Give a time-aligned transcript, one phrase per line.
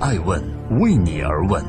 [0.00, 0.40] 爱问
[0.78, 1.64] 为你而问。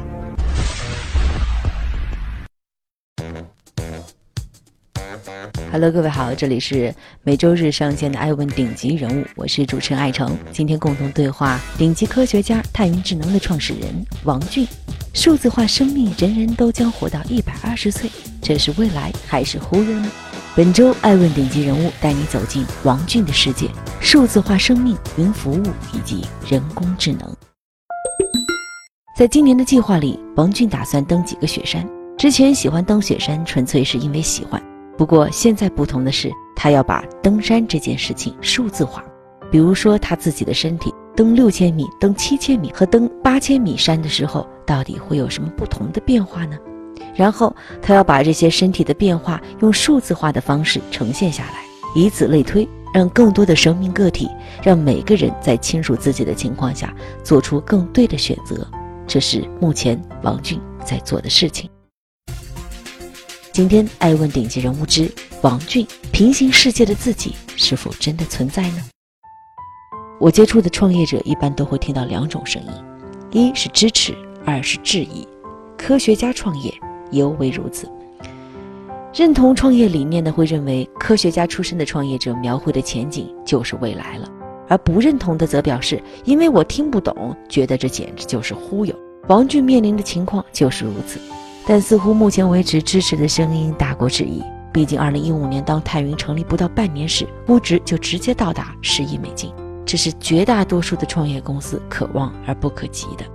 [5.71, 10.37] Hello，各位好，这里是每周日上线的《爱问顶级人物》，我是主持人艾诚。
[10.51, 14.67] 今天共同对话顶级科学家太云智能的创始人王俊。
[15.15, 18.11] 数字化生命，人人都将活到一百二十岁，
[18.43, 20.11] 这是未来还是忽悠呢？
[20.55, 27.35] 本周《爱问顶级人物》带你走进王俊的世界：数字化生命、云服务以及人工智能。
[29.19, 31.85] 在今年的计划里，王俊打算登几个雪山。
[32.17, 34.63] 之前喜欢登雪山，纯粹是因为喜欢。
[34.97, 39.03] 不过现在不同的是，他要把登山这件事情数字化。
[39.51, 46.55] 比如说他自己的身体，登六千米、登七千米和登八千米山的时候，到底会有什么不同的变化呢？
[47.13, 51.55] 然后他要把这些身体的变化用数字化的方式呈现下来，
[51.93, 54.29] 以此类推，让更多的生命个体，
[54.63, 58.65] 让每个人在亲属自己的情况下做出更对的选择。
[59.09, 61.67] 这是目前王俊在做的事情。
[63.51, 65.11] 今天爱问顶级人物之
[65.41, 68.83] 王俊，平行世界的自己是否真的存在呢？
[70.19, 72.71] 我接触的创业者一般都会听到两种声音，
[73.31, 75.27] 一是支持，二是质疑。
[75.75, 76.71] 科学家创业
[77.09, 77.91] 尤为如此。
[79.11, 84.29] 认同创业理念的会认为，科学家出身的创业者描绘的前景就是未来了；
[84.69, 88.95] 而不认同的则表示，因为我听不懂，觉得这简直就是忽悠。
[89.27, 91.19] 王俊面临的情况就是如此。
[91.67, 94.41] 但似乎目前为止，支持的声音大过质疑。
[94.71, 99.51] 毕竟，二零一五年当泰云成立不到半年时，估值就直接到达十亿美金，
[99.85, 103.25] 这是绝大多数的创业公司可望而不可及的。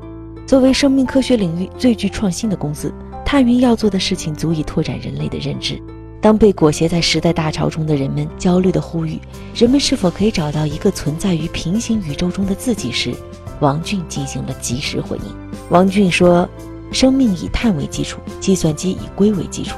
[0.47, 2.93] 作为生命科学领域最具创新的公司，
[3.25, 5.81] 泰云要做的事情足以拓展人类的认知。
[6.25, 9.21] 当被裹挟在时代大潮中的人们焦虑地呼吁
[9.55, 13.15] 人们是否可以找到一个存在于平行宇宙中的自己时，
[13.61, 15.25] 王俊进行了及时回应。
[15.69, 16.49] 王俊说。
[16.93, 19.75] 生命以碳为基础，计算机以硅为基础，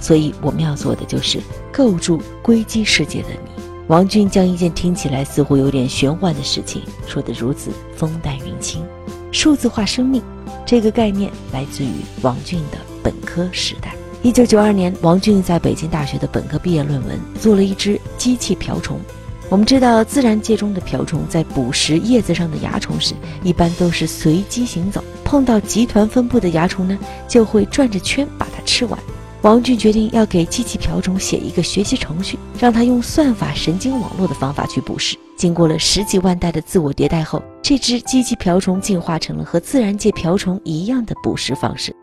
[0.00, 1.40] 所以我们要做的就是
[1.72, 3.62] 构筑硅基世界的你。
[3.88, 8.86] 王俊将一件听起来似乎有点玄幻的事情说得如此风淡云轻。
[9.32, 10.22] 数字化生命
[10.64, 11.90] 这个概念来自于
[12.22, 13.92] 王俊的本科时代。
[14.22, 19.00] 一九九二年，王俊在北京大学的本科毕业论文做了一只机器瓢虫。
[19.48, 25.02] 我们知道，自然界中的瓢虫在捕食叶子上的蚜虫时，一般都是随机行走。
[25.24, 28.98] 碰到集团分布的蚜虫呢，就会转着圈把它吃完。
[29.40, 35.16] 王俊决定要给机器瓢虫写一个学习程序，让它用算法神经网络的方法去捕食。
[35.34, 41.96] 经过了十几万代的自我迭代后，这只机器瓢虫进化成了和自然界瓢虫一样的捕食方式。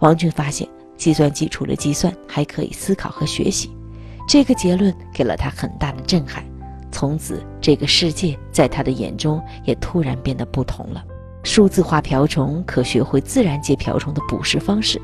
[0.00, 0.68] 王俊发现，
[1.02, 3.68] 计算机除了计算，还可以思考和学习。
[4.28, 6.44] 这个结论给了他很大的震撼。
[6.92, 11.02] 从此，这个世界在他的眼中也突然变得不同了。
[11.42, 15.02] 数字化瓢虫可学会自然界瓢虫的捕食方式，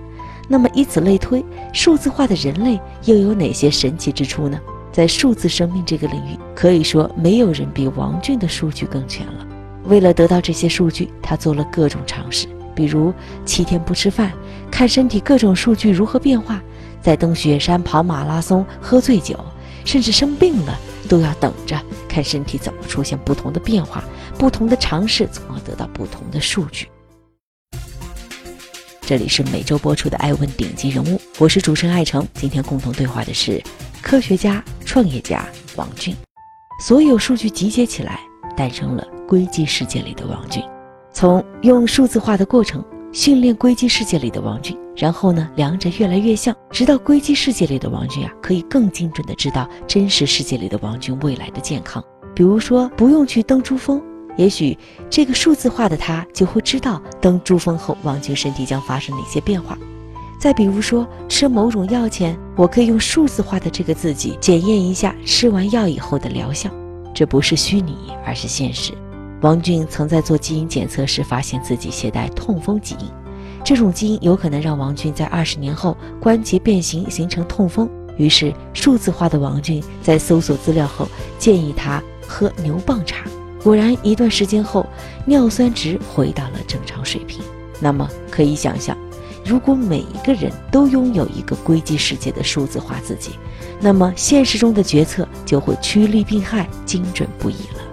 [0.49, 4.57] 那么以此类推，数字化的人类又有哪些神奇之处呢？
[4.93, 9.45] 在数字生命这个领域，可以说没有人比王俊的数据更全了。
[9.87, 12.47] 为了得到这些数据，他做了各种尝试，
[12.79, 13.13] 比如
[13.45, 14.33] 七天不吃饭，
[14.71, 16.63] 看身体各种数据如何变化，
[17.03, 19.37] 在登雪山、跑马拉松、喝醉酒，
[19.85, 20.79] 甚至生病了。
[21.09, 24.05] 都要等着看身体怎么出现不同的变化，
[24.39, 26.87] 不同的尝试，从而得到不同的数据。
[29.01, 32.25] 这里是每周播出的《爱问顶级人物》，我是主持人艾诚。
[32.35, 33.61] 今天共同对话的是
[34.03, 36.15] 科学家、创业家王俊。
[36.81, 38.21] 所有数据集结起来，
[38.57, 40.63] 诞生了硅基世界里的王俊。
[41.13, 42.85] 从用数字化的过程。
[43.11, 52.05] 训练硅基世界里的王俊，然后呢，两者越来越像，直到硅基世界里的王俊啊，可以更精准的知道真实世界里的王俊未来的健康。
[52.35, 54.01] 比如说，不用去登珠峰，
[54.37, 54.77] 也许
[55.09, 59.77] 这个数字化的他就会知道登珠峰后王俊身体将发生哪些变化。
[60.39, 66.69] 再比如说，吃某种药前，我可以用数字化的这个自己检验一下吃完药以后的疗效。
[67.15, 67.97] 这不是虚拟，
[68.27, 68.93] 而是现实。
[69.41, 73.07] 王俊曾在做基因检测时发现自己携带痛风基因，
[73.65, 77.89] 这种基因有可能让王俊在二十年后关节变形形成痛风。
[78.17, 81.07] 于是，数字化的王俊在搜索资料后
[81.39, 83.25] 建议他喝牛蒡茶。
[83.63, 84.85] 果然，一段时间后，
[85.25, 87.41] 尿酸值回到了正常水平。
[87.79, 88.99] 那么，可以想象，
[89.45, 93.31] 如果每一个人都拥有一个硅基世界的数字化自己，
[93.81, 97.88] 那么现实中的决策就会趋利避害、精准不已了。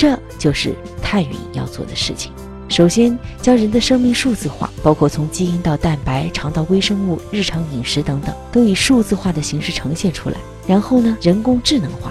[0.00, 2.32] 这就是泰云要做的事情。
[2.70, 10.38] 首先，将人的生命数字化，包括从基因到蛋白、肠道微生物、日常饮食等等，都以数字化的形式呈现出来。
[10.66, 12.10] 然后呢，人工智能化，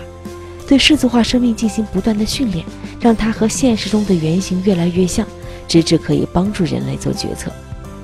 [0.68, 2.63] 对数字化生命进行不断的训练，
[3.01, 5.25] 让它和现实中的原型越来越像，
[5.68, 7.51] 直至可以帮助人类做决策。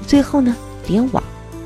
[0.07, 0.55] 最后呢，
[0.87, 1.23] 联网，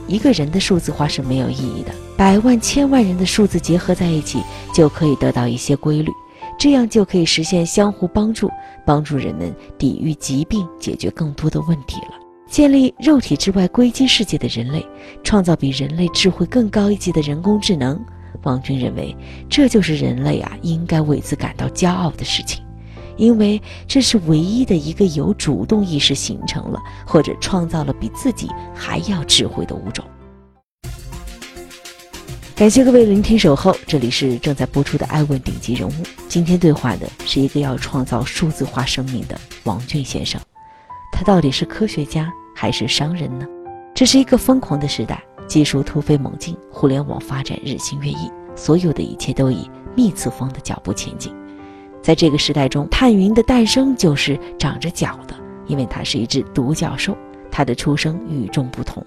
[0.07, 4.41] 一个人的数字化是没有意义的，百万、千万人的数字结合在一起，
[4.73, 6.11] 就可以得到一些规律，
[6.59, 8.51] 这样就可以实现相互帮助，
[8.85, 12.19] 帮助人们抵御疾病，解决更多的问题了。
[12.49, 14.85] 建立肉体之外硅基世界的人类，
[15.23, 17.97] 创造比人类智慧更高一级的人工智能。
[18.43, 19.15] 王军认为，
[19.49, 22.61] 这就是人类啊应该为此感到骄傲的事情，
[23.15, 30.03] 因为这是唯一的一个有主动意识形成了或者创造了比自己还要智慧的物种。
[32.59, 35.91] 感谢各位聆听守候，这里是正在播出的《爱问顶级人物》。
[36.27, 40.41] 今天对话的是一个要创造数字化生命的王俊先生，
[41.09, 42.29] 他到底是科学家？
[42.53, 43.47] 还是商人呢？
[43.95, 49.65] 这是一个疯狂的时代，技术突飞猛进，互联网发展日新月异，所有的一切都以
[49.95, 51.33] 幂次方的脚步前进。
[52.03, 55.35] 在这个时代中，探云的诞生就是长着脚的，
[55.65, 57.17] 因为它是一只独角兽，
[57.49, 59.01] 它的出生与众不同。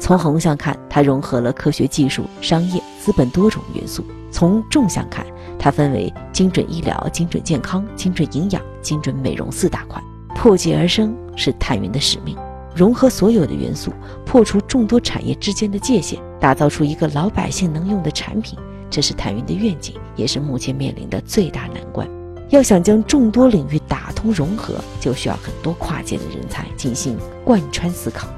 [0.00, 5.26] 从横向看，它融合了科学技术、商业、资本多种元素；从纵向看，
[5.58, 10.02] 它分为精准医疗、精准健康、精准营养、精准美容四大块。
[10.34, 12.36] 破界而生是探云的使命。
[12.74, 13.92] 融合所有的元素，
[14.24, 18.56] 破除众多产业之间的界限，打造出一个老百姓能用的产品，
[18.88, 22.08] 这是探云的愿景，也是目前面临的最大难关。
[22.50, 28.28] 要想将众多领域打通融合，就需要很多跨界的人才进行贯穿思考。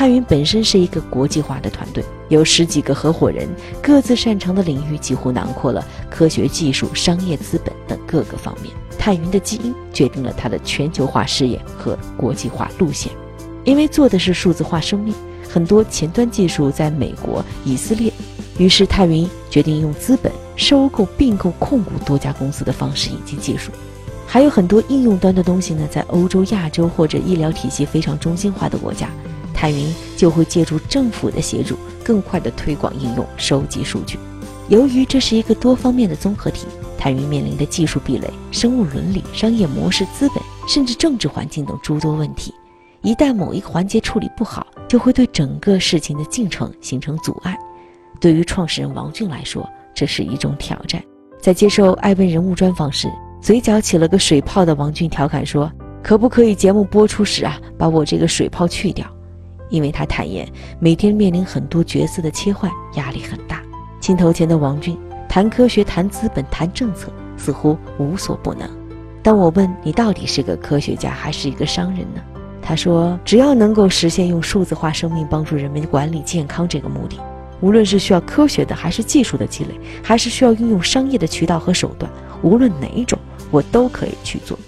[0.00, 3.46] 泰云本身是一个国际化的团队，有十几个合伙人，
[3.82, 8.72] 各自擅长的领域几乎囊括了科学技术、商业资本等各个方面。
[8.98, 13.12] 泰云的基因决定了它的全球化视野和国际化路线。
[13.62, 15.14] 因为做的是数字化生命，
[15.46, 18.10] 很多前端技术在美国、以色列，
[18.56, 23.70] 于是泰云决定用资本收购、并购、控股多家公司的方式引进技术。
[24.26, 29.10] 还有很多应用端的东西呢，在欧洲、亚洲或者医疗体系非常中心化的国家，
[29.54, 34.18] 泰云就会借助政府的协助，更快地推广应用、收集数据。
[34.68, 36.66] 由于这是一个多方面的综合体，
[36.96, 40.38] 泰云面临的技术壁垒、生物伦理、商业模式、资本，
[40.68, 42.54] 甚至政治环境等诸多问题。
[43.02, 47.58] 一旦某一个环节处理不好，就会对整个事情的进程形成阻碍。
[48.20, 51.02] 对于创始人王俊来说，这是一种挑战。
[51.40, 53.10] 在接受爱问人物专访时，
[53.40, 55.72] 嘴角起了个水泡的王俊调侃说
[56.04, 59.06] ：“可不可以节目播出时啊，把我这个水泡去掉？”
[59.70, 60.46] 因为他坦言，
[60.78, 63.62] 每天面临很多角色的切换，压力很大。
[64.00, 68.68] 镜头前的王俊谈科学、谈资本、谈政策，似乎无所不能。
[69.22, 72.20] 当我问你到底是个科学家还是一个商人呢？
[72.62, 77.18] 他说：“只要能够实现用数字化生命帮助人们管理健康这个目的，
[77.60, 79.70] 无论是需要科学的还是技术的积累，
[80.02, 82.10] 还是需要运用商业的渠道和手段，
[82.42, 83.18] 无论哪一种，
[83.50, 84.58] 我都可以去做。”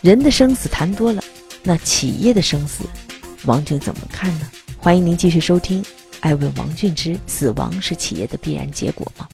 [0.00, 1.22] 人的生死谈多了，
[1.62, 2.84] 那企业的生死，
[3.44, 4.46] 王俊怎么看呢？
[4.78, 5.82] 欢迎您继续收听
[6.20, 9.26] 《爱问王俊之死亡是企业的必然结果吗》。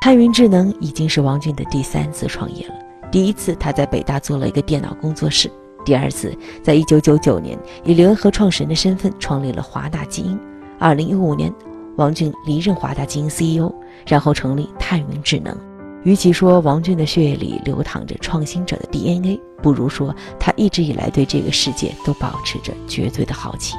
[0.00, 2.74] 探云智能已经是王俊的第三次创业了。
[3.10, 5.48] 第一次，他在北大做了一个电脑工作室；
[5.84, 10.38] 第二次，在一九九九年以联合创始人的身份创立了华大基因。
[10.78, 11.52] 二零一五年，
[11.96, 13.72] 王俊离任华大基因 CEO，
[14.06, 15.56] 然后成立探云智能。
[16.04, 23.74] 与其说王俊的血液里流淌着创新者的 DNA，不如说他一直以来对这个世界都保持着绝对的好奇。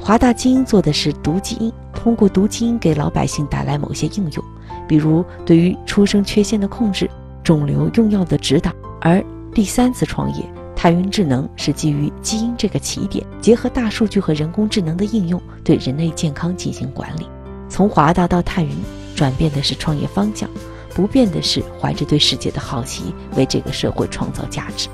[0.00, 4.44] 华大基因做的是读基因，通过读基因给老百姓带来某些应用，
[4.88, 7.10] 比如对于出生缺陷的控制。
[7.42, 10.44] 肿瘤用药的指导，而第三次创业，
[10.76, 17.26] 太云智能是基于基因这个起点，结合大数据和人工智能的应用，对人类健康进行管理。
[17.66, 18.70] 从华大到太云，
[19.16, 20.48] 转变的是创业方向，
[20.94, 24.88] 不变的是怀着对世界的好奇，为这个社会创造价值。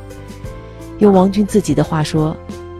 [0.98, 2.36] 用王军自己的话说。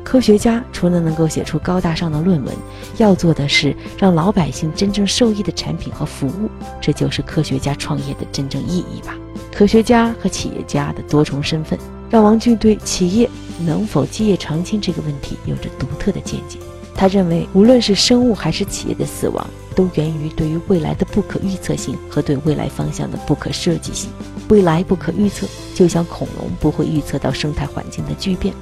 [0.08, 2.54] 科学家除了能够写出高大上的论文，
[2.96, 6.49] 要做的是让老百姓真正受益的产品和服务，
[6.80, 9.16] 这就是科学家创业的真正意义吧。
[9.52, 11.76] 科学家和企业家的多重身份，
[12.08, 16.61] 让王俊对企业能否基业长青这个问题有着独特的见解。
[16.97, 24.11] 他认为，无论是生物还是企业的死亡，都源于对于未来的不可预测性和对未来方向的不可设计性。
[24.49, 28.55] 未来不可预测，就像恐龙不会预测到生态环境的巨变。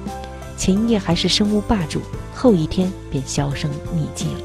[0.57, 2.01] 前一夜还是生物霸主，
[2.33, 4.41] 后一天便销声匿迹了。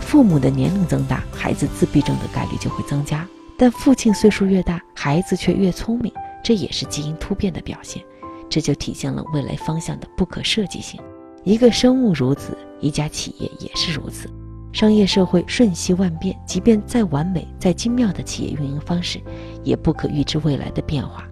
[0.00, 3.26] 父母的年龄增大，孩子自闭症的概率就会增加。
[3.56, 8.02] 但父亲岁数越大，孩子却越聪明，这也是基因突变的表现。
[8.48, 11.00] 这就体现了未来方向的不可设计性。
[11.44, 14.28] 一个生物如此，一家企业也是如此。
[14.72, 19.20] 商业社会瞬息万变，即便再完美、再精妙的企业运营方式，
[19.64, 21.24] 也不可预知未来的变化。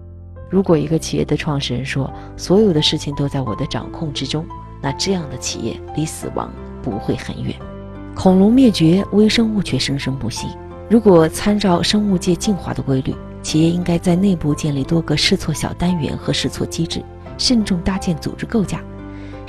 [0.49, 4.45] 如果一个企业的创始人说所有的事情都在我的掌控之中，
[4.81, 6.51] 那这样的企业离死亡
[6.81, 7.55] 不会很远。
[8.15, 10.47] 恐龙灭绝，微生物却生生不息。
[10.89, 17.01] 如果参照生物界进化的规律，企业应该在内部建立多个试错小单元和试错机制，
[17.37, 18.83] 慎重搭建组织构架。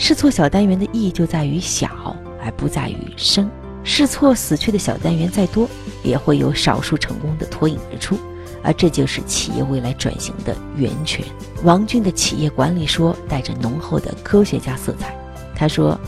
[0.02, 3.50] 试错小单元的意义就在于小，而不在于生。
[3.84, 5.68] 试错死去的小单元再多，
[6.02, 8.18] 也会有少数成功的脱颖而出。
[8.62, 11.22] 而这就是企业未来转型的源泉。
[11.64, 15.14] 王俊的企业管理说带着浓厚的科学家色彩。
[15.54, 16.00] 他说：“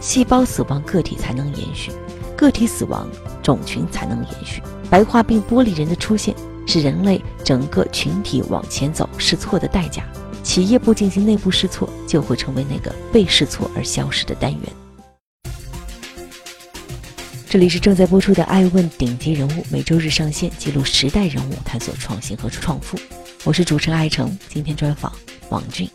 [0.00, 1.90] 细胞死亡，个体才能延续；
[2.36, 3.08] 个体死亡，
[3.42, 4.62] 种群才能延续。
[4.88, 6.32] 白化病玻璃人的出现，
[6.64, 10.04] 是人类整个群体往前走试错的代价。
[10.42, 14.60] 企业不进行内部试错，就会成为那个被试错而消失的单元。”
[17.48, 22.98] 这里是正在播出的《爱问顶级人物》，每周日上线，记录时代人物，探索创新和创富。
[23.44, 25.12] 我是主持人艾诚，今天专访
[25.50, 25.86] 王俊。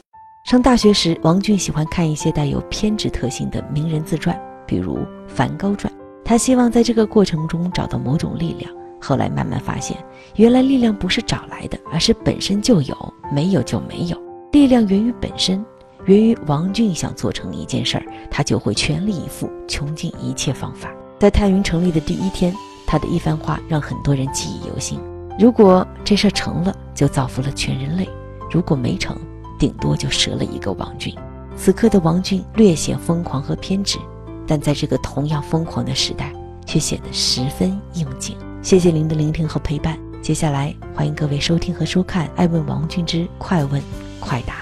[0.47, 5.91] 上大学时，王俊喜欢看一些带有偏执特性的名人自传，比如《梵高传》。
[6.23, 8.71] 他希望在这个过程中找到某种力量。
[9.01, 9.97] 后来慢慢发现，
[10.35, 14.26] 原来力量不是找来的，而是本身就有，没有就没有。
[14.57, 15.63] 力量源于本身，
[16.05, 20.89] 源于王俊想做成一件事儿，他就会全力以赴，穷尽一切方法。
[21.19, 22.51] 在太云成立的第一天，
[22.87, 24.99] 他的一番话让很多人记忆犹新。
[25.37, 28.05] 如果这事儿成了，就造福了全人类；
[28.49, 29.15] 如果没成，
[29.59, 31.13] 顶多就折了一个王俊。
[31.55, 33.99] 此刻的王俊略显疯狂和偏执，
[34.47, 36.33] 但在这个同样疯狂的时代，
[36.65, 38.35] 却显得十分应景。
[38.63, 39.95] 谢谢您的聆听和陪伴。
[40.19, 43.79] 接下来，欢迎各位收听和收看《爱问王俊之快问
[44.19, 44.55] 快答》。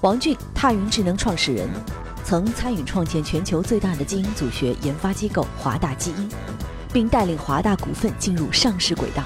[0.00, 1.68] 王俊，踏云智能创始人。
[2.24, 6.28] 曾参与创建全球最大的基因组学研发机构华大基因，
[6.92, 9.22] 并带领华大股份进入上市轨道。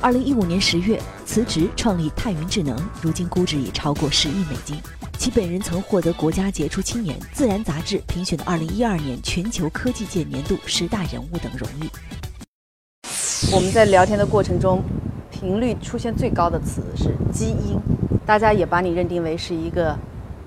[0.00, 4.76] 二零一五年十月辞职创立太云智能，如今估值已超过十亿美金。
[5.18, 11.88] 其本人曾获得国家杰出青年、自然杂志评选的二零一二年全球科技界年度十大人物等荣誉。
[13.52, 14.82] 我们在聊天的过程中，
[15.38, 17.78] 频率出现最高的词是基因，
[18.26, 19.96] 大家也把你认定为是一个。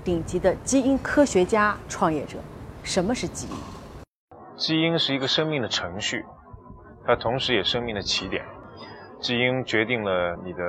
[0.03, 2.39] 顶级的基因科学家、创业者，
[2.81, 3.53] 什么是基因？
[4.57, 6.25] 基因是一个生命的程序，
[7.05, 8.43] 它同时也生命的起点。
[9.19, 10.59] 基因决定了你的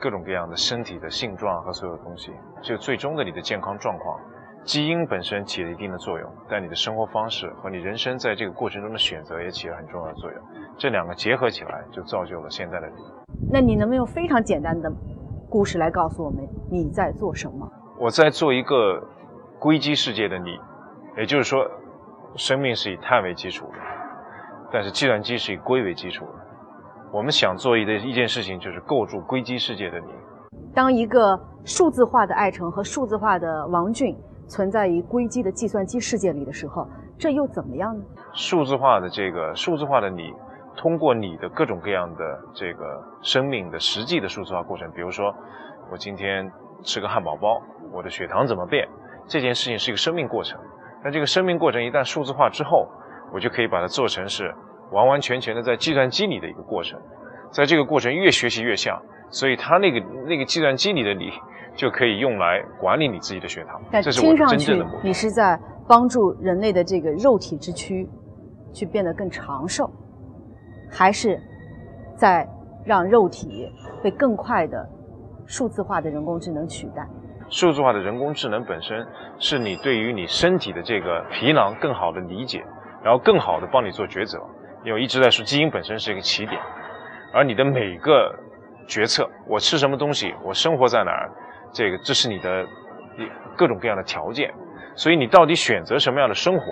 [0.00, 2.30] 各种各样的身体的性状和所有东西，
[2.62, 4.16] 就最终的你的健康状况。
[4.62, 10.40] 基因本身起了一定的作用，但你的生活方式和你人生在这个过程中的选择也起了很重要的作用。
[10.78, 13.02] 这两个结合起来，就造就了现在的你。
[13.50, 14.90] 那你能不能用非常简单的
[15.50, 17.68] 故事来告诉我们你在做什么？
[17.98, 19.02] 我在做一个
[19.58, 20.56] 硅基世界的你，
[21.16, 21.68] 也就是说，
[22.36, 23.78] 生命是以碳为基础的，
[24.72, 26.30] 但是计算机是以硅为基础的。
[27.12, 30.06] 我们想做一的一件事情，就是构筑硅基世界的你。
[30.72, 34.16] 当一个数字化的爱成和数字化的王俊
[34.46, 36.86] 存在于硅基的计算机世界里的时候，
[37.18, 38.04] 这又怎么样呢？
[38.32, 40.32] 数字化的这个数字化的你，
[40.78, 45.34] 通过你的各种各样的这个生命的实际的数字化过程，比如说，
[45.90, 46.48] 我今天
[46.84, 47.60] 吃个汉堡包。
[47.92, 48.86] 我的血糖怎么变？
[49.26, 50.58] 这件事情是一个生命过程。
[51.02, 52.86] 那这个生命过程一旦数字化之后，
[53.32, 54.54] 我就可以把它做成是
[54.92, 57.00] 完完全全的在计算机里的一个过程。
[57.50, 61.32] 在这个过程越学习越像，所以它那个那个计算机里的你
[61.74, 63.80] 就可以用来管理你自己的血糖。
[64.02, 64.86] 这是我真正的。
[65.02, 65.58] 你是在
[65.88, 68.08] 帮助人类的这个肉体之躯
[68.72, 69.90] 去变得更长寿，
[70.90, 71.40] 还是
[72.16, 72.48] 在
[72.84, 73.70] 让肉体
[74.02, 74.88] 被更快的
[75.46, 77.06] 数字化的人工智能取代？
[77.50, 79.06] 数字化的人工智能本身
[79.38, 82.62] 是你对于你身体的这个皮囊更好的理解，
[83.02, 84.38] 然后更好的帮你做抉择。
[84.84, 86.60] 因为一直在说基因本身是一个起点，
[87.32, 88.34] 而你的每个
[88.86, 91.30] 决策，我吃什么东西，我生活在哪儿，
[91.72, 92.66] 这个这是你的
[93.56, 94.52] 各种各样的条件。
[94.94, 96.62] 所以你到底选择什么样的生活，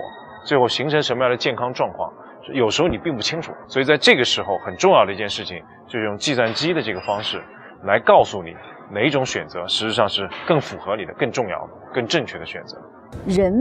[0.44, 2.12] 最后形成什么样的健康状况，
[2.52, 3.52] 有时候你并不清楚。
[3.66, 7.42] 所以在这个时候，很重要的一件事情就是用计算机的这个方式
[7.84, 8.54] 来告诉你。
[8.88, 12.80] 哪一种选择实际上是更符合你的、更重要的、更正确的选择？
[13.26, 13.52] 人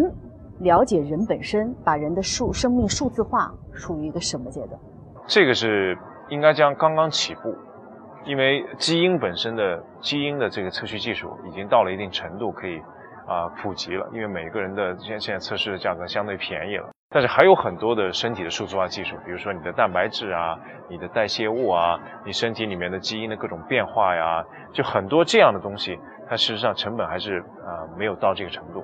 [0.60, 4.80] 了解人本身，把人的数生命数字化，属于一个什么阶段？
[5.26, 5.98] 这个是
[6.30, 7.56] 应该将刚刚起步，
[8.24, 12.78] 因为基因本身的基因的这个测序技术已经到了一定程度，可以
[13.26, 14.08] 啊普及了。
[14.14, 16.88] 因为每个人的现现在测试的价格相对便宜了。
[17.16, 20.54] 但是还有很多的身体的数字化技术，比如说你的蛋白质啊、
[20.90, 24.44] 你的代谢物啊、你身体里面的基因的各种变化呀，
[24.74, 28.84] 就很多这样的东西，它事实上成本还是啊没有到这个程度。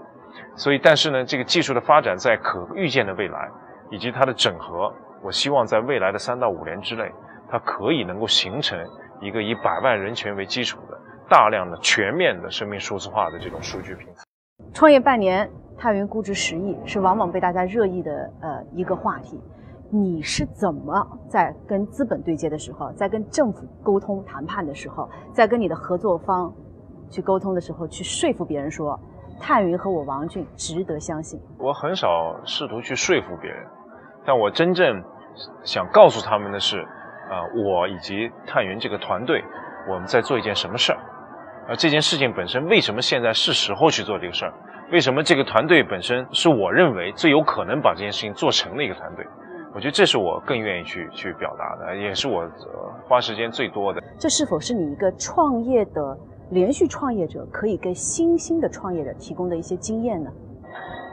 [0.56, 3.50] 所以，但是呢，这个技术的发展在可预见的未来，
[3.90, 4.90] 以及它的整合，
[5.22, 7.12] 我希望在未来的三到五年之内，
[7.50, 8.80] 它可以能够形成
[9.20, 10.98] 一个以百万人群为基础的
[11.28, 14.24] 大量的全面的生命数字化的这种数据平台。
[14.74, 19.42] 创业半年，泰云估值十亿，是往往被大家热议的呃一个话题。
[19.90, 20.94] 你是怎么
[21.28, 26.54] 在跟资本对接的时候，在跟政府沟通谈判的时候，在跟你的合作方
[27.10, 28.98] 去沟通的时候，去说服别人说，
[29.40, 31.42] 泰云和我王俊值得相信？
[31.58, 32.08] 我很少
[32.46, 33.66] 试图去说服别人，
[34.24, 35.04] 但我真正
[35.64, 39.44] 想告诉他们的是，啊，我以及泰云这个团队，
[39.90, 41.00] 我们在做一件什么事儿，
[41.68, 44.54] 而这件事情本身为什么现在是时候去做这个事儿？
[44.92, 49.26] 为什么这个团队本身是我认为最有可能把这件事情做成的一个团队？
[49.74, 52.46] 我觉得这是我更愿意去去表达的，也是我
[53.08, 54.04] 花时间最多的。
[54.20, 56.18] 这是否是你一个创业的
[56.50, 60.30] 连续创业者可以给新兴的创业者提供的一些经验呢？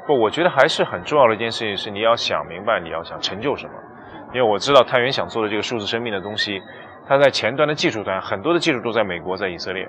[0.08, 3.72] 不，我觉得还是很重要的一件事情是你要想明白你要想成就什么。
[4.34, 6.60] 因为我知道太原想做的这个数字生命的东西，
[7.06, 9.88] 它在前端的技术端很多的技术都在美国，在以色列，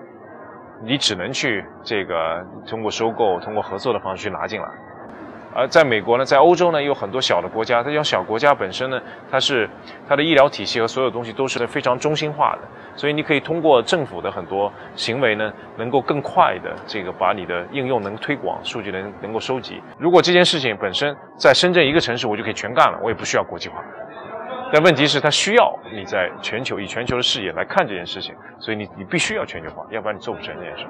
[0.84, 4.68] 你只能去这个通过收购、通过合作的方式去拿进来。
[5.52, 7.82] 而在美国呢，在欧洲呢，有很多小的国家。
[7.82, 9.68] 这种小国家本身呢，它是
[10.08, 19.82] 它的医疗体系和所有东西都是非常中心化的，所以你可以通过政府的很多行为呢，能够更快的这个把你的应用能推广，数据能能够收集。
[19.98, 23.84] 如果这件事情本身在深圳一个城市，我就可以全干了，我也不需要国际化。
[24.72, 30.86] 但问题是，它需要你在全球以全球的视野来看这件事情，所以你你必须要全球化，要不然你做不成这件事。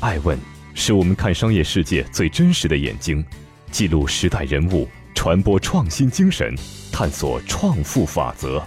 [0.00, 0.38] 爱问。
[0.74, 3.22] 是我们看商业世界最真实的眼睛，
[3.70, 6.54] 记录时代人物，传播创新精神，
[6.90, 8.60] 探索创富法则。